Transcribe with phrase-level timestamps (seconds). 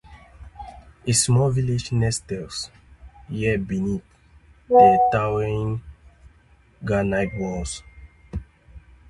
[1.05, 2.71] A small village nestles
[3.29, 4.01] here beneath
[4.67, 5.83] the towering
[6.83, 7.83] granite walls.